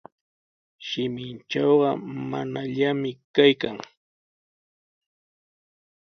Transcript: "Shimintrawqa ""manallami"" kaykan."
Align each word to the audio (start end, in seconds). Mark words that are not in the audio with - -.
"Shimintrawqa 0.87 1.89
""manallami"" 2.31 3.11
kaykan." 3.35 3.77